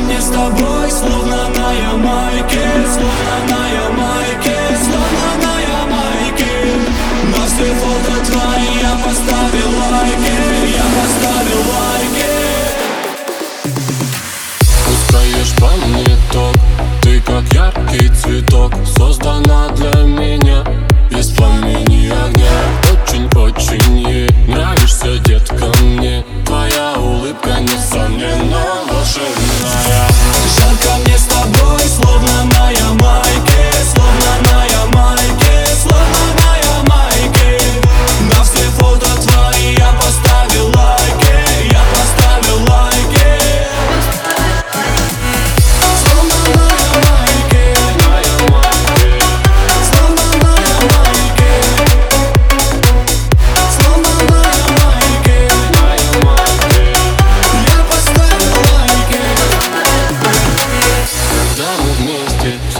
мне 0.00 0.20
с 0.20 0.28
тобой, 0.28 0.90
словно 0.90 1.48
на 1.48 1.72
Ямайке, 1.72 2.60
словно 2.92 3.36
на 3.48 3.68
Ямайке. 3.68 4.49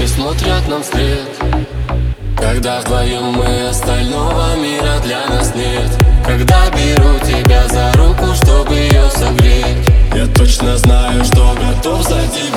Все 0.01 0.09
смотрят 0.09 0.67
нам 0.67 0.83
вслед 0.83 1.29
Когда 2.35 2.81
вдвоем 2.81 3.35
мы 3.35 3.69
остального 3.69 4.57
мира 4.57 4.99
для 5.05 5.27
нас 5.27 5.55
нет. 5.55 5.91
Когда 6.25 6.71
беру 6.71 7.19
тебя 7.19 7.69
за 7.69 7.93
руку, 7.99 8.35
чтобы 8.35 8.77
ее 8.77 9.11
согреть 9.11 9.87
Я 10.15 10.27
точно 10.29 10.79
знаю, 10.79 11.23
что 11.27 11.55
готов 11.55 12.03
за 12.05 12.19
тебя 12.29 12.50